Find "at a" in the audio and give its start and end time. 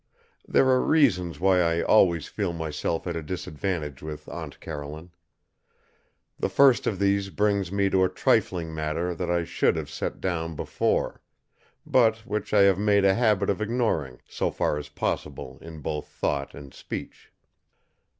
3.05-3.21